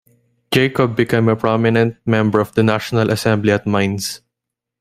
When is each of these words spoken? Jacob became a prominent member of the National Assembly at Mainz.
Jacob 0.51 0.95
became 0.95 1.29
a 1.29 1.35
prominent 1.35 1.95
member 2.07 2.39
of 2.39 2.51
the 2.55 2.63
National 2.63 3.11
Assembly 3.11 3.51
at 3.51 3.67
Mainz. 3.67 4.21